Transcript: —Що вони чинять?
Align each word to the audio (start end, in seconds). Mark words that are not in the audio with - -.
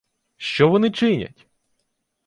—Що 0.37 0.69
вони 0.69 0.91
чинять? 0.91 1.47